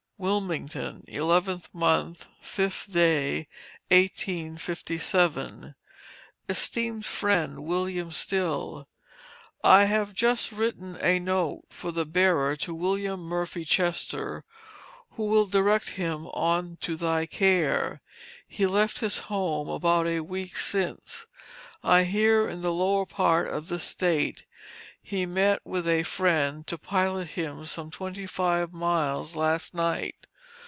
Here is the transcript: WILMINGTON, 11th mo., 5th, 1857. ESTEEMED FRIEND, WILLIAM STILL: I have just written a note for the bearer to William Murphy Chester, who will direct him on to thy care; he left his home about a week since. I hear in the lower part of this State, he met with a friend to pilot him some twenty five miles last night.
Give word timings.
WILMINGTON, 0.21 1.01
11th 1.07 1.69
mo., 1.73 2.13
5th, 2.43 2.93
1857. 3.89 5.73
ESTEEMED 6.47 7.03
FRIEND, 7.07 7.63
WILLIAM 7.63 8.11
STILL: 8.11 8.87
I 9.63 9.85
have 9.85 10.13
just 10.13 10.51
written 10.51 10.95
a 11.01 11.17
note 11.17 11.63
for 11.71 11.91
the 11.91 12.05
bearer 12.05 12.55
to 12.57 12.75
William 12.75 13.21
Murphy 13.23 13.65
Chester, 13.65 14.43
who 15.13 15.25
will 15.25 15.47
direct 15.47 15.89
him 15.89 16.27
on 16.27 16.77
to 16.81 16.95
thy 16.95 17.25
care; 17.25 18.03
he 18.47 18.67
left 18.67 18.99
his 18.99 19.17
home 19.21 19.69
about 19.69 20.05
a 20.05 20.19
week 20.19 20.55
since. 20.55 21.25
I 21.83 22.03
hear 22.03 22.47
in 22.47 22.61
the 22.61 22.71
lower 22.71 23.07
part 23.07 23.47
of 23.47 23.69
this 23.69 23.81
State, 23.81 24.45
he 25.03 25.25
met 25.25 25.59
with 25.65 25.87
a 25.87 26.03
friend 26.03 26.67
to 26.67 26.77
pilot 26.77 27.29
him 27.29 27.65
some 27.65 27.89
twenty 27.89 28.27
five 28.27 28.71
miles 28.71 29.35
last 29.35 29.73
night. 29.73 30.13